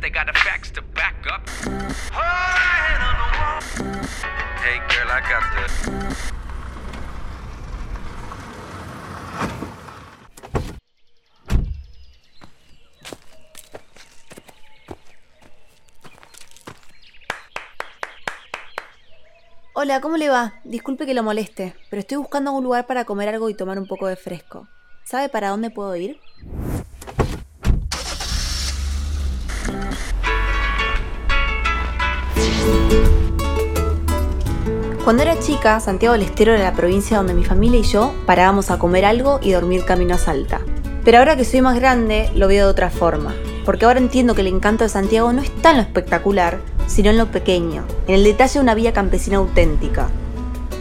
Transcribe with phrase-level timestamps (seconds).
[0.00, 1.48] they got the facts to back up.
[4.62, 5.66] Hey girl, I got the.
[19.78, 20.54] Hola, ¿cómo le va?
[20.64, 23.86] Disculpe que lo moleste, pero estoy buscando un lugar para comer algo y tomar un
[23.86, 24.66] poco de fresco.
[25.04, 26.18] ¿Sabe para dónde puedo ir?
[35.06, 38.72] Cuando era chica, Santiago del Estero era la provincia donde mi familia y yo parábamos
[38.72, 40.60] a comer algo y dormir camino a Salta.
[41.04, 43.32] Pero ahora que soy más grande, lo veo de otra forma,
[43.64, 46.58] porque ahora entiendo que el encanto de Santiago no está en lo espectacular,
[46.88, 50.08] sino en lo pequeño, en el detalle de una vía campesina auténtica.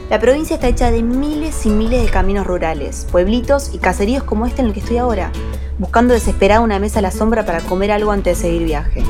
[0.07, 4.45] La provincia está hecha de miles y miles de caminos rurales, pueblitos y caseríos como
[4.45, 5.31] este en el que estoy ahora,
[5.79, 9.03] buscando desesperada una mesa a la sombra para comer algo antes de seguir viaje.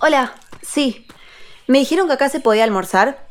[0.00, 1.06] Hola, sí.
[1.66, 3.27] Me dijeron que acá se podía almorzar.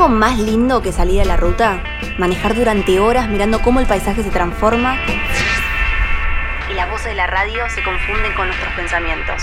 [0.00, 1.82] Algo más lindo que salir a la ruta?
[2.16, 4.96] Manejar durante horas mirando cómo el paisaje se transforma
[6.70, 9.42] y las voces de la radio se confunden con nuestros pensamientos.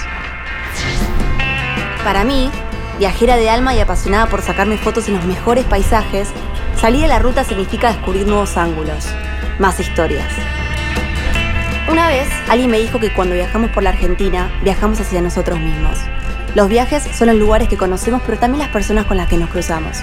[2.03, 2.50] Para mí,
[2.97, 6.30] viajera de alma y apasionada por sacarme fotos en los mejores paisajes,
[6.75, 9.08] salir a la ruta significa descubrir nuevos ángulos,
[9.59, 10.31] más historias.
[11.88, 16.00] Una vez, alguien me dijo que cuando viajamos por la Argentina, viajamos hacia nosotros mismos.
[16.55, 19.52] Los viajes son los lugares que conocemos, pero también las personas con las que nos
[19.52, 20.02] cruzamos.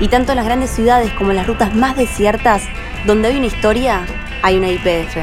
[0.00, 2.62] Y tanto en las grandes ciudades como en las rutas más desiertas,
[3.04, 4.06] donde hay una historia,
[4.42, 5.16] hay una IPF.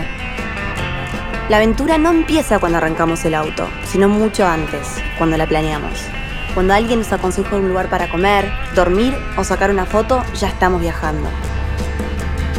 [1.48, 6.02] La aventura no empieza cuando arrancamos el auto, sino mucho antes, cuando la planeamos.
[6.54, 10.82] Cuando alguien nos aconseja un lugar para comer, dormir o sacar una foto, ya estamos
[10.82, 11.30] viajando.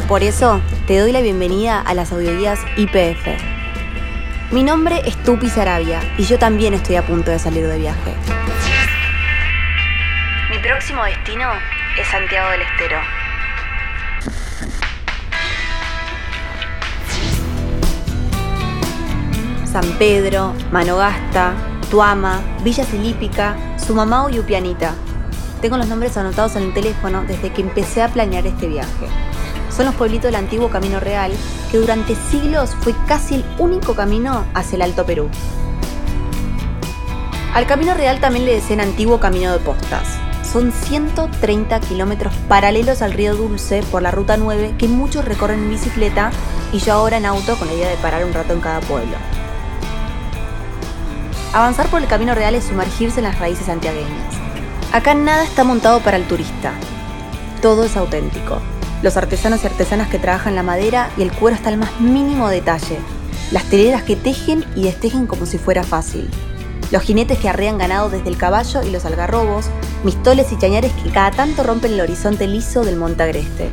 [0.07, 3.27] Por eso, te doy la bienvenida a las audioguías IPF.
[4.51, 8.15] Mi nombre es Tupi Sarabia y yo también estoy a punto de salir de viaje.
[10.49, 11.49] Mi próximo destino
[11.99, 12.99] es Santiago del Estero.
[19.65, 21.53] San Pedro, Manogasta,
[21.89, 24.93] Tuama, Villa Filípica, Sumamao y Upianita.
[25.61, 29.07] Tengo los nombres anotados en el teléfono desde que empecé a planear este viaje.
[29.75, 31.31] Son los pueblitos del antiguo Camino Real,
[31.71, 35.29] que durante siglos fue casi el único camino hacia el Alto Perú.
[37.53, 40.16] Al Camino Real también le decían Antiguo Camino de Postas.
[40.51, 45.69] Son 130 kilómetros paralelos al río Dulce por la Ruta 9 que muchos recorren en
[45.69, 46.31] bicicleta
[46.71, 49.17] y yo ahora en auto con la idea de parar un rato en cada pueblo.
[51.53, 54.35] Avanzar por el Camino Real es sumergirse en las raíces santiagueñas.
[54.93, 56.71] Acá nada está montado para el turista.
[57.61, 58.59] Todo es auténtico.
[59.01, 62.47] Los artesanos y artesanas que trabajan la madera y el cuero hasta el más mínimo
[62.47, 62.99] detalle.
[63.51, 66.29] Las teleras que tejen y destejen como si fuera fácil.
[66.89, 69.65] Los jinetes que arrean ganado desde el caballo y los algarrobos,
[70.05, 73.69] mistoles y chañares que cada tanto rompen el horizonte liso del monte agreste.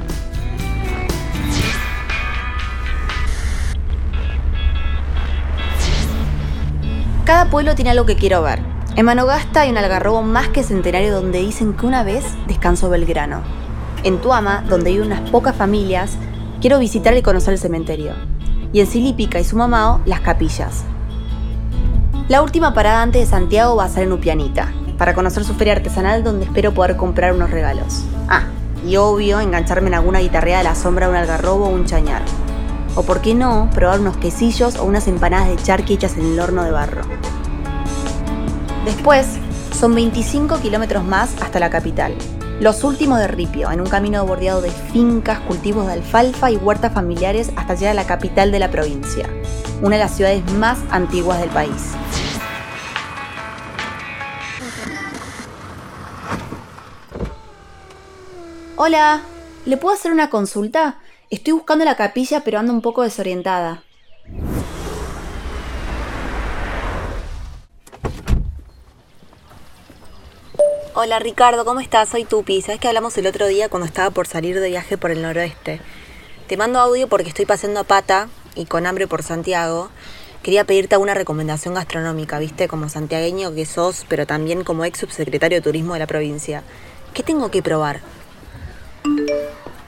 [7.25, 8.61] Cada pueblo tiene algo que quiero ver.
[8.97, 13.43] En Manogasta hay un algarrobo más que centenario donde dicen que una vez descansó Belgrano.
[14.03, 16.19] En Tuama, donde hay unas pocas familias,
[16.61, 18.13] quiero visitar y conocer el cementerio.
[18.73, 20.85] Y en Silípica y Sumamao, las capillas.
[22.27, 25.75] La última parada antes de Santiago va a ser en Upianita, para conocer su feria
[25.75, 28.03] artesanal donde espero poder comprar unos regalos.
[28.29, 28.45] Ah,
[28.83, 32.23] y obvio, engancharme en alguna guitarreada de la sombra de un algarrobo o un chañar.
[32.95, 36.41] O por qué no, probar unos quesillos o unas empanadas de charqui hechas en el
[36.41, 37.03] horno de barro.
[38.87, 39.27] Después,
[39.79, 42.15] son 25 kilómetros más hasta la capital.
[42.59, 46.95] Los últimos de Ripio, en un camino bordeado de fincas, cultivos de alfalfa y huertas
[46.95, 49.29] familiares hasta llegar a la capital de la provincia,
[49.83, 51.95] una de las ciudades más antiguas del país.
[58.77, 59.23] Hola,
[59.67, 60.99] ¿le puedo hacer una consulta?
[61.31, 63.85] Estoy buscando la capilla pero ando un poco desorientada.
[70.95, 72.09] Hola Ricardo, ¿cómo estás?
[72.09, 72.63] Soy Tupi.
[72.63, 75.81] Sabes que hablamos el otro día cuando estaba por salir de viaje por el noroeste.
[76.49, 79.89] Te mando audio porque estoy pasando a pata y con hambre por Santiago.
[80.43, 82.67] Quería pedirte alguna recomendación gastronómica, ¿viste?
[82.67, 86.65] Como santiagueño que sos, pero también como ex subsecretario de turismo de la provincia.
[87.13, 88.01] ¿Qué tengo que probar?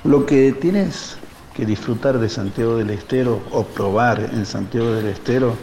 [0.06, 1.16] Lo que tienes
[1.52, 5.56] que disfrutar de Santiago del Estero o probar en Santiago del Estero,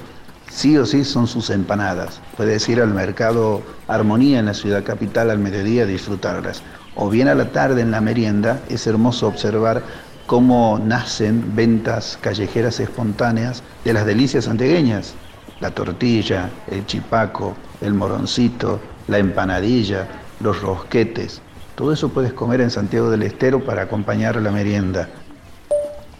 [0.51, 2.19] sí o sí son sus empanadas.
[2.35, 6.61] Puedes ir al mercado Armonía en la ciudad capital al mediodía a disfrutarlas.
[6.95, 9.81] O bien a la tarde en la merienda, es hermoso observar
[10.27, 15.13] cómo nacen ventas callejeras espontáneas de las delicias santiagueñas.
[15.61, 20.05] La tortilla, el chipaco, el moroncito, la empanadilla,
[20.41, 21.41] los rosquetes.
[21.75, 25.09] Todo eso puedes comer en Santiago del Estero para acompañar la merienda.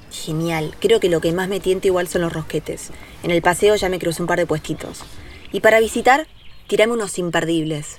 [0.09, 2.89] Genial, creo que lo que más me tienta igual son los rosquetes.
[3.21, 5.03] En el paseo ya me crucé un par de puestitos.
[5.51, 6.27] Y para visitar,
[6.67, 7.97] tirame unos imperdibles.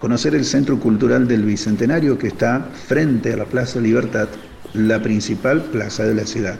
[0.00, 4.28] Conocer el Centro Cultural del Bicentenario que está frente a la Plaza Libertad,
[4.74, 6.58] la principal plaza de la ciudad.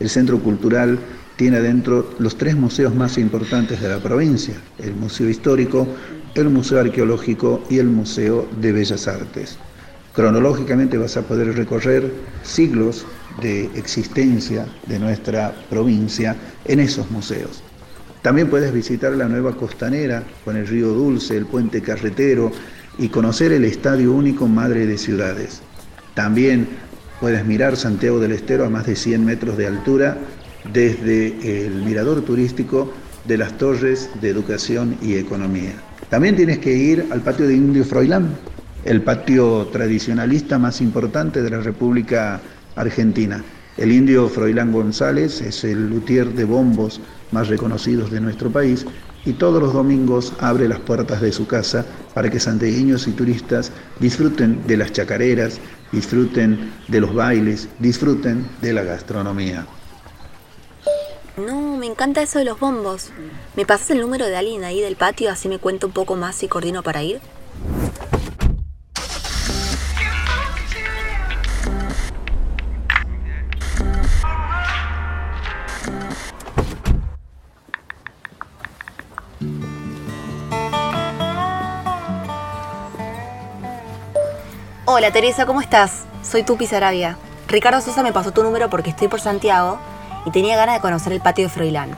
[0.00, 0.98] El Centro Cultural
[1.36, 5.86] tiene adentro los tres museos más importantes de la provincia, el Museo Histórico,
[6.34, 9.58] el Museo Arqueológico y el Museo de Bellas Artes.
[10.14, 13.06] Cronológicamente vas a poder recorrer siglos
[13.40, 17.62] de existencia de nuestra provincia en esos museos.
[18.22, 22.50] También puedes visitar la nueva costanera con el río Dulce, el puente carretero
[22.98, 25.60] y conocer el Estadio Único Madre de Ciudades.
[26.14, 26.68] También
[27.20, 30.18] puedes mirar Santiago del Estero a más de 100 metros de altura
[30.72, 32.92] desde el mirador turístico
[33.24, 35.74] de las torres de educación y economía.
[36.10, 38.30] También tienes que ir al patio de Indio Froilán,
[38.84, 42.40] el patio tradicionalista más importante de la República
[42.76, 43.44] Argentina.
[43.76, 47.00] El indio Froilán González es el luthier de bombos
[47.30, 48.86] más reconocidos de nuestro país
[49.26, 51.84] y todos los domingos abre las puertas de su casa
[52.14, 53.70] para que santiagueños y turistas
[54.00, 55.60] disfruten de las chacareras,
[55.92, 59.66] disfruten de los bailes, disfruten de la gastronomía.
[61.88, 63.12] Me encanta eso de los bombos.
[63.56, 66.42] ¿Me pasas el número de alguien ahí del patio así me cuento un poco más
[66.42, 67.18] y coordino para ir?
[84.84, 86.04] Hola Teresa, ¿cómo estás?
[86.22, 87.16] Soy Tupi Sarabia.
[87.48, 89.78] Ricardo Sosa me pasó tu número porque estoy por Santiago
[90.26, 91.90] y tenía ganas de conocer el patio de Froilán.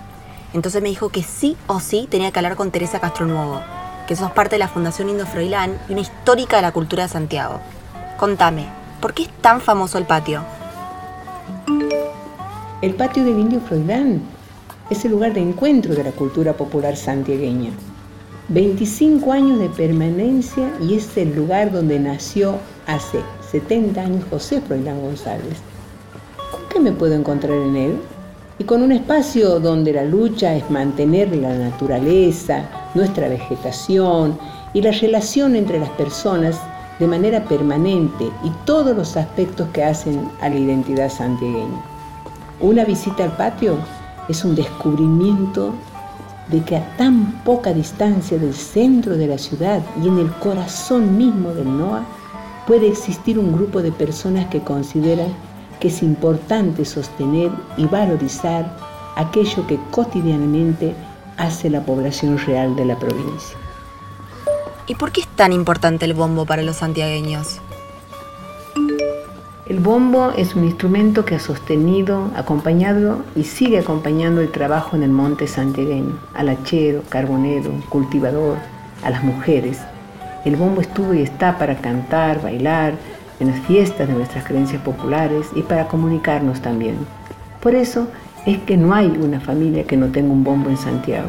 [0.52, 3.60] Entonces me dijo que sí o sí tenía que hablar con Teresa Castronuevo,
[4.08, 7.08] que sos parte de la Fundación Indo Froilán y una histórica de la cultura de
[7.08, 7.60] Santiago.
[8.18, 8.66] Contame,
[9.00, 10.42] ¿por qué es tan famoso el patio?
[12.82, 14.22] El patio del Indio Froilán
[14.90, 17.70] es el lugar de encuentro de la cultura popular santiagueña.
[18.48, 22.58] 25 años de permanencia y es el lugar donde nació
[22.88, 23.20] hace
[23.52, 25.58] 70 años José Froilán González.
[26.80, 28.00] ¿Con qué me puedo encontrar en él?
[28.58, 34.38] Y con un espacio donde la lucha es mantener la naturaleza, nuestra vegetación
[34.72, 36.58] y la relación entre las personas
[36.98, 41.82] de manera permanente y todos los aspectos que hacen a la identidad santiagueña.
[42.60, 43.76] Una visita al patio
[44.30, 45.74] es un descubrimiento
[46.48, 51.18] de que a tan poca distancia del centro de la ciudad y en el corazón
[51.18, 52.06] mismo del NOA
[52.66, 55.28] puede existir un grupo de personas que consideran
[55.80, 58.76] que es importante sostener y valorizar
[59.16, 60.94] aquello que cotidianamente
[61.36, 63.56] hace la población real de la provincia.
[64.86, 67.60] ¿Y por qué es tan importante el bombo para los santiagueños?
[69.66, 75.04] El bombo es un instrumento que ha sostenido, acompañado y sigue acompañando el trabajo en
[75.04, 78.58] el monte santiagueño, al hachero, carbonero, cultivador,
[79.04, 79.78] a las mujeres.
[80.44, 82.94] El bombo estuvo y está para cantar, bailar,
[83.40, 86.96] en las fiestas de nuestras creencias populares y para comunicarnos también.
[87.60, 88.06] Por eso
[88.46, 91.28] es que no hay una familia que no tenga un bombo en Santiago.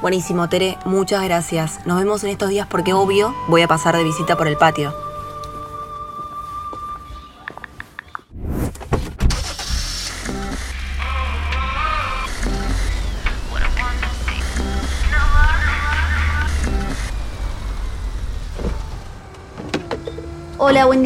[0.00, 1.84] Buenísimo, Tere, muchas gracias.
[1.84, 5.07] Nos vemos en estos días porque obvio voy a pasar de visita por el patio.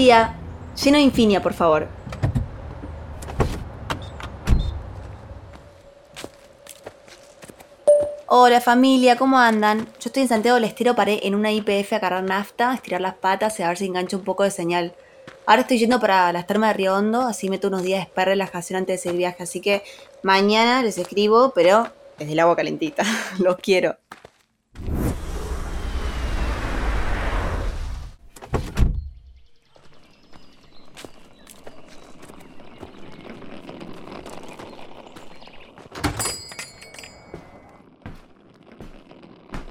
[0.03, 0.35] Día.
[0.83, 1.87] Lleno de Infinia, por favor.
[8.27, 9.87] Hola familia, ¿cómo andan?
[10.01, 13.01] Yo estoy en Santiago del Estero, paré en una IPF a cargar nafta, a estirar
[13.01, 14.93] las patas y a ver si engancho un poco de señal.
[15.47, 18.33] Ahora estoy yendo para las termas de Río Hondo, así meto unos días de espera
[18.33, 19.85] relajación antes del viaje, así que
[20.23, 21.87] mañana les escribo, pero
[22.19, 23.05] desde el agua calentita.
[23.39, 23.97] Los quiero.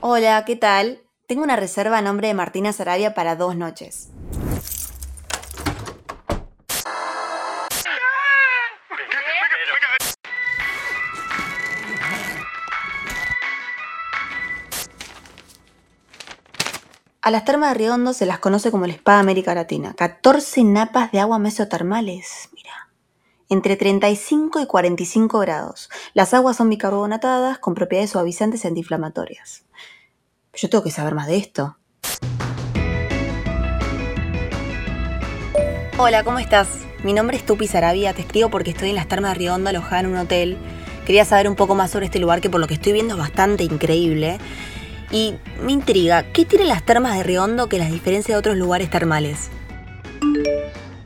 [0.04, 1.04] Hola, ¿qué tal?
[1.28, 4.10] Tengo una reserva a nombre de Martina Sarabia para dos noches.
[17.22, 19.94] A las termas de Riondo se las conoce como el Spa América Latina.
[19.96, 22.50] 14 napas de agua mesotermales.
[23.52, 25.90] Entre 35 y 45 grados.
[26.14, 29.66] Las aguas son bicarbonatadas con propiedades suavizantes y antiinflamatorias.
[30.54, 31.76] Yo tengo que saber más de esto.
[35.98, 36.70] Hola, ¿cómo estás?
[37.04, 40.00] Mi nombre es Tupi Sarabia, te escribo porque estoy en las termas de Riondo alojada
[40.00, 40.58] en un hotel.
[41.06, 43.20] Quería saber un poco más sobre este lugar que por lo que estoy viendo es
[43.20, 44.38] bastante increíble.
[45.12, 48.90] Y me intriga, ¿qué tienen las termas de Riondo que las diferencia de otros lugares
[48.90, 49.50] termales?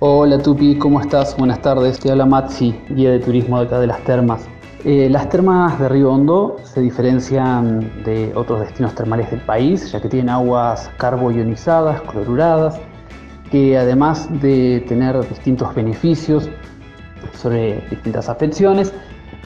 [0.07, 1.35] Hola Tupi, ¿cómo estás?
[1.35, 4.45] Buenas tardes, te habla Matsi, guía de turismo de acá de las termas.
[4.83, 10.00] Eh, las termas de Río Hondo se diferencian de otros destinos termales del país, ya
[10.00, 12.79] que tienen aguas carboionizadas, cloruradas,
[13.50, 16.51] que además de tener distintos beneficios
[17.33, 18.93] sobre distintas afecciones,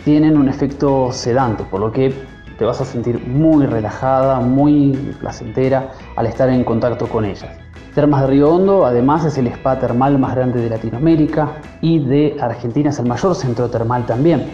[0.04, 2.14] tienen un efecto sedante, por lo que
[2.58, 7.69] te vas a sentir muy relajada, muy placentera al estar en contacto con ellas.
[7.96, 12.38] Termas de Río Hondo además es el spa termal más grande de Latinoamérica y de
[12.40, 14.46] Argentina es el mayor centro termal también,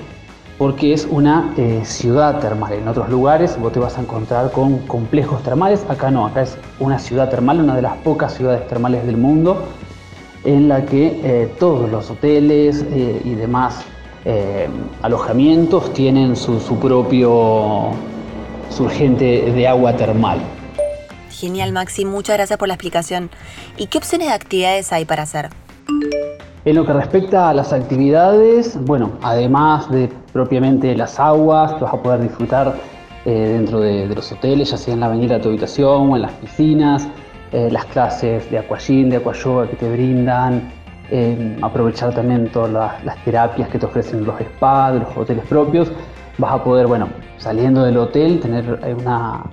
[0.57, 2.71] porque es una eh, ciudad termal.
[2.71, 6.57] En otros lugares vos te vas a encontrar con complejos termales, acá no, acá es
[6.79, 9.65] una ciudad termal, una de las pocas ciudades termales del mundo
[10.45, 13.83] en la que eh, todos los hoteles eh, y demás
[15.03, 17.91] alojamientos tienen su, propio
[18.71, 20.39] surgente de agua termal.
[21.39, 23.29] Genial, Maxi, muchas gracias por la explicación.
[23.77, 25.49] ¿Y qué opciones de actividades hay para hacer?
[26.63, 32.01] En lo que respecta a las actividades, bueno, además de propiamente las aguas, vas a
[32.01, 32.75] poder disfrutar
[33.25, 36.21] eh, dentro de, los hoteles, ya sea en la bañera de tu habitación o en
[36.21, 37.07] las piscinas,
[37.51, 40.71] eh, las clases de aquagym, de aquayoga que te brindan,
[41.61, 45.91] aprovechar también todas las, terapias que te ofrecen los spas, los hoteles propios,
[46.37, 49.43] vas a poder, bueno, saliendo del hotel, tener eh, una,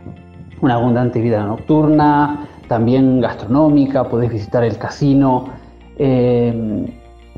[0.62, 5.48] una abundante vida nocturna, también gastronómica, podés visitar el casino.
[5.98, 6.86] Eh,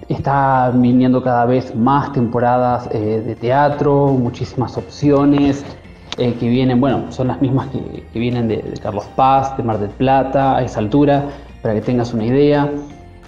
[0.08, 5.64] está viniendo cada vez más temporadas eh, de teatro, muchísimas opciones
[6.16, 7.66] que vienen, bueno, son las mismas
[8.12, 11.24] que, vienen de, de, Carlos Paz, de Mar del Plata, a esa altura,
[11.60, 12.70] para que tengas una idea.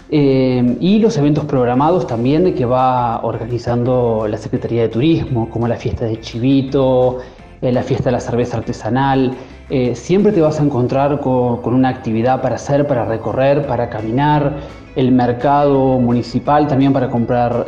[0.09, 5.77] Eh, y los eventos programados también que va organizando la Secretaría de Turismo, como la
[5.77, 7.19] fiesta de Chivito,
[7.69, 9.35] eh, la fiesta de la cerveza artesanal.
[9.69, 14.57] Eh, siempre te vas a encontrar con, una actividad para hacer, para recorrer, para caminar,
[14.95, 17.67] el mercado municipal también para comprar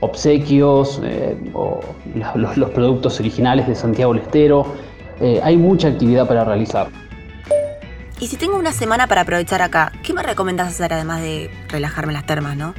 [0.00, 1.00] obsequios
[1.54, 1.80] o
[2.36, 4.66] los, productos originales de Santiago del Estero.
[5.42, 6.88] hay mucha actividad para realizar.
[8.20, 12.12] Y si tengo una semana para aprovechar acá, ¿qué me recomendás hacer además de relajarme
[12.12, 12.74] las termas, no?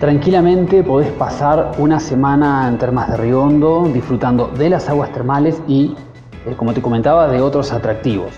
[0.00, 5.94] Tranquilamente podés pasar una semana en Termas de Riondo disfrutando de las aguas termales y,
[6.46, 8.32] eh, como te comentaba, de otros atractivos.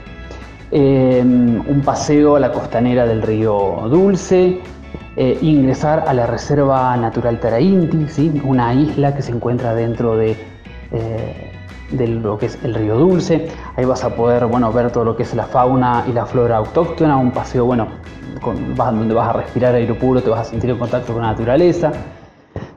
[0.71, 4.61] Em, un paseo a la costanera del río Dulce,
[5.17, 8.43] eh, ingresar a la Reserva Natural Tarainti, ¿sí?
[8.45, 10.37] una isla que se encuentra dentro de
[10.93, 11.53] eh,
[11.91, 13.49] de lo que es el río Dulce.
[13.77, 16.57] Ahí vas a poder bueno, ver todo lo que es la fauna y la flora
[16.57, 17.89] autóctona, un paseo bueno,
[18.77, 21.93] donde vas a respirar aire puro, te vas a sentir en contacto con la naturaleza.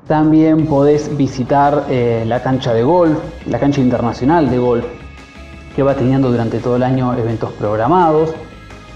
[0.08, 4.86] También podés visitar eh, la cancha de golf, la cancha internacional de golf,
[5.76, 8.34] que va teniendo durante todo el año eventos programados.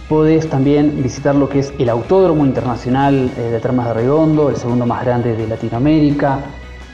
[0.10, 4.55] Podés también visitar lo que es el Autódromo Internacional eh, de Termas de Redondo, el
[4.55, 6.39] segundo más grande de Latinoamérica.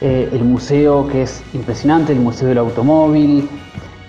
[0.02, 3.50] Eh, el museo que es impresionante, el Museo del Automóvil,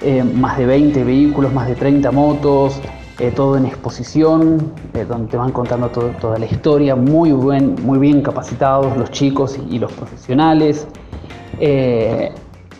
[0.03, 2.81] eh, más de 20 vehículos, más de 30 motos,
[3.19, 4.73] eh, todo en exposición,
[5.09, 9.81] donde te van contando toda la historia, muy, buen, muy bien capacitados los chicos y,
[9.81, 10.87] los profesionales.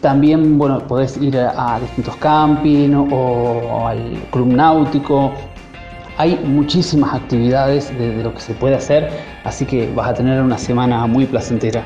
[0.01, 5.33] también bueno, podés ir a, distintos camping o, al club náutico.
[6.17, 9.11] Hay muchísimas actividades de lo que se puede hacer,
[9.45, 11.85] así que vas a tener una semana muy placentera.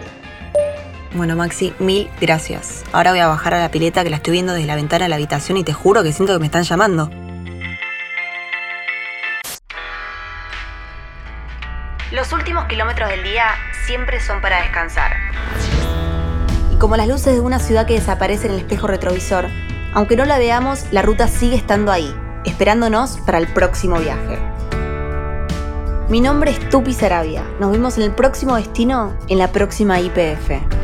[1.14, 2.83] Bueno, Maxi, mil gracias.
[2.92, 5.11] Ahora voy a bajar a la pileta que la estoy viendo desde la ventana de
[5.11, 7.09] la habitación y te juro que siento que me están llamando.
[12.11, 13.44] Los últimos kilómetros del día
[13.87, 15.16] siempre son para descansar.
[16.73, 19.47] Y como las luces de una ciudad que desaparece en el espejo retrovisor,
[19.92, 22.12] aunque no la veamos, la ruta sigue estando ahí,
[22.44, 24.37] esperándonos para el próximo viaje.
[26.09, 27.44] Mi nombre es Tupi Sarabia.
[27.61, 30.84] Nos vemos en el próximo destino en la próxima IPF.